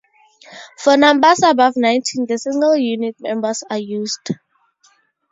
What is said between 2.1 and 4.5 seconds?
the single unit numbers are used.